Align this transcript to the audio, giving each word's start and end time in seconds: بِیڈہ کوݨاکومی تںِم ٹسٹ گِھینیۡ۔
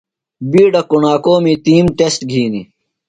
بِیڈہ 0.51 0.81
کوݨاکومی 0.89 1.53
تںِم 1.63 1.85
ٹسٹ 1.97 2.19
گِھینیۡ۔ 2.29 2.67